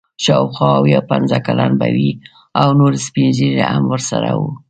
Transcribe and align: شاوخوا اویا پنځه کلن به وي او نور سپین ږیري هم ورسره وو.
شاوخوا 0.23 0.69
اویا 0.81 1.01
پنځه 1.11 1.37
کلن 1.45 1.71
به 1.79 1.87
وي 1.95 2.11
او 2.61 2.69
نور 2.79 2.93
سپین 3.05 3.29
ږیري 3.37 3.63
هم 3.71 3.83
ورسره 3.91 4.29
وو. 4.37 4.49